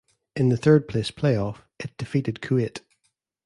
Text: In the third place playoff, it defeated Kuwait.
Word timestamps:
In 0.35 0.49
the 0.49 0.57
third 0.57 0.87
place 0.87 1.11
playoff, 1.11 1.59
it 1.79 1.95
defeated 1.95 2.41
Kuwait. 2.41 2.79